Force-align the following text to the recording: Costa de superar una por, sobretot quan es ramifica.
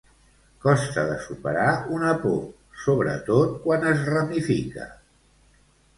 Costa 0.61 1.01
de 1.09 1.17
superar 1.25 1.67
una 1.99 2.15
por, 2.25 2.41
sobretot 2.85 3.53
quan 3.67 3.89
es 3.93 4.05
ramifica. 4.15 4.93